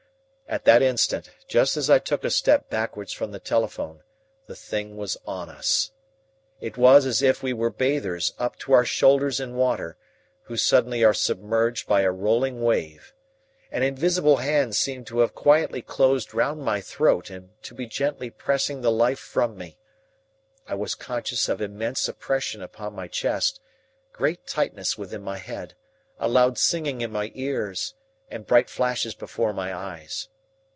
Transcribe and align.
At 0.51 0.65
that 0.65 0.81
instant, 0.81 1.29
just 1.47 1.77
as 1.77 1.89
I 1.89 1.97
took 1.97 2.25
a 2.25 2.29
step 2.29 2.69
backwards 2.69 3.13
from 3.13 3.31
the 3.31 3.39
telephone, 3.39 4.03
the 4.47 4.53
thing 4.55 4.97
was 4.97 5.15
on 5.25 5.47
us. 5.49 5.91
It 6.59 6.75
was 6.75 7.05
as 7.05 7.21
if 7.21 7.41
we 7.41 7.53
were 7.53 7.69
bathers, 7.69 8.33
up 8.37 8.57
to 8.57 8.73
our 8.73 8.83
shoulders 8.83 9.39
in 9.39 9.55
water, 9.55 9.95
who 10.41 10.57
suddenly 10.57 11.05
are 11.05 11.13
submerged 11.13 11.87
by 11.87 12.01
a 12.01 12.11
rolling 12.11 12.61
wave. 12.61 13.13
An 13.71 13.81
invisible 13.83 14.37
hand 14.43 14.75
seemed 14.75 15.07
to 15.07 15.19
have 15.19 15.33
quietly 15.33 15.81
closed 15.81 16.33
round 16.33 16.59
my 16.61 16.81
throat 16.81 17.29
and 17.29 17.51
to 17.63 17.73
be 17.73 17.85
gently 17.85 18.29
pressing 18.29 18.81
the 18.81 18.91
life 18.91 19.19
from 19.19 19.57
me. 19.57 19.77
I 20.67 20.75
was 20.75 20.95
conscious 20.95 21.47
of 21.47 21.61
immense 21.61 22.05
oppression 22.09 22.61
upon 22.61 22.93
my 22.93 23.07
chest, 23.07 23.61
great 24.11 24.45
tightness 24.47 24.97
within 24.97 25.21
my 25.21 25.37
head, 25.37 25.75
a 26.19 26.27
loud 26.27 26.57
singing 26.57 26.99
in 26.99 27.09
my 27.13 27.31
ears, 27.35 27.93
and 28.29 28.45
bright 28.45 28.69
flashes 28.69 29.15
before 29.15 29.53
my 29.53 29.73
eyes. 29.73 30.27